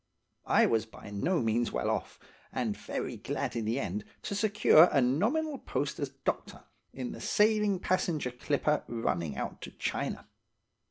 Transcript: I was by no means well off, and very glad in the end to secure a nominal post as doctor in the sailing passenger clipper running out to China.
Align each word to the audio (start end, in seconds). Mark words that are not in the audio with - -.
I 0.47 0.65
was 0.65 0.87
by 0.87 1.11
no 1.11 1.41
means 1.41 1.71
well 1.71 1.91
off, 1.91 2.19
and 2.51 2.75
very 2.75 3.17
glad 3.17 3.55
in 3.55 3.65
the 3.65 3.79
end 3.79 4.03
to 4.23 4.33
secure 4.33 4.85
a 4.91 4.99
nominal 4.99 5.59
post 5.59 5.99
as 5.99 6.09
doctor 6.09 6.63
in 6.91 7.11
the 7.11 7.21
sailing 7.21 7.77
passenger 7.79 8.31
clipper 8.31 8.83
running 8.87 9.37
out 9.37 9.61
to 9.61 9.69
China. 9.69 10.27